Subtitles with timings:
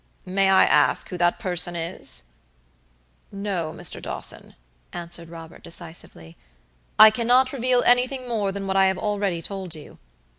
[0.25, 2.29] "May I ask who that person is?"
[3.31, 4.01] "No, Mr.
[4.01, 4.55] Dawson,"
[4.91, 6.37] answered Robert, decisively;
[6.97, 9.99] "I cannot reveal anything more than what I have already told you.